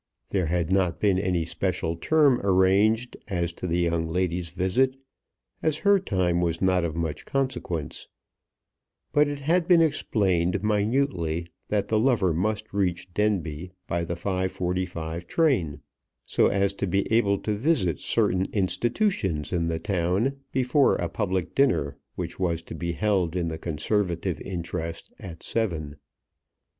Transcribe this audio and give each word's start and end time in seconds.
There 0.31 0.47
had 0.47 0.71
not 0.71 0.99
been 0.99 1.19
any 1.19 1.45
special 1.45 1.95
term 1.95 2.41
arranged 2.43 3.15
as 3.27 3.53
to 3.53 3.67
the 3.67 3.77
young 3.77 4.07
lady's 4.07 4.49
visit, 4.49 4.95
as 5.61 5.77
her 5.77 5.99
time 5.99 6.41
was 6.41 6.59
not 6.59 6.83
of 6.83 6.95
much 6.95 7.23
consequence; 7.23 8.07
but 9.13 9.27
it 9.27 9.41
had 9.41 9.67
been 9.67 9.79
explained 9.83 10.63
minutely 10.63 11.49
that 11.67 11.87
the 11.89 11.99
lover 11.99 12.33
must 12.33 12.73
reach 12.73 13.13
Denbigh 13.13 13.73
by 13.85 14.03
the 14.03 14.15
5.45 14.15 15.27
train, 15.27 15.81
so 16.25 16.47
as 16.47 16.73
to 16.73 16.87
be 16.87 17.01
able 17.13 17.37
to 17.37 17.53
visit 17.53 17.99
certain 17.99 18.47
institutions 18.53 19.53
in 19.53 19.67
the 19.67 19.77
town 19.77 20.35
before 20.51 20.95
a 20.95 21.09
public 21.09 21.53
dinner 21.53 21.95
which 22.15 22.39
was 22.39 22.63
to 22.63 22.73
be 22.73 22.93
held 22.93 23.35
in 23.35 23.49
the 23.49 23.59
Conservative 23.59 24.41
interest 24.41 25.13
at 25.19 25.43
seven. 25.43 25.95